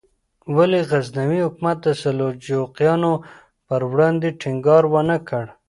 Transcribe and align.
ولې 0.55 0.79
غزنوي 0.89 1.39
حکومت 1.45 1.77
د 1.83 1.87
سلجوقیانو 2.01 3.13
پر 3.67 3.81
وړاندې 3.91 4.29
ټینګار 4.41 4.83
ونکړ؟ 4.93 5.43